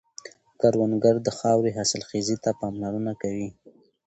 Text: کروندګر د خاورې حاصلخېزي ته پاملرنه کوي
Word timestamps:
کروندګر 0.59 1.15
د 1.23 1.29
خاورې 1.37 1.71
حاصلخېزي 1.77 2.37
ته 2.43 2.49
پاملرنه 2.59 3.13
کوي 3.21 3.49